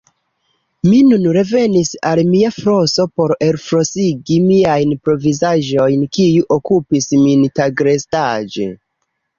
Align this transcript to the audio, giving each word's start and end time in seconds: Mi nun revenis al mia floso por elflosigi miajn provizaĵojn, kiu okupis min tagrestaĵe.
Mi 0.91 1.01
nun 1.09 1.27
revenis 1.35 1.91
al 2.13 2.21
mia 2.31 2.51
floso 2.57 3.07
por 3.21 3.35
elflosigi 3.49 4.41
miajn 4.49 4.99
provizaĵojn, 5.05 6.11
kiu 6.19 6.51
okupis 6.61 7.13
min 7.25 7.51
tagrestaĵe. 7.63 8.73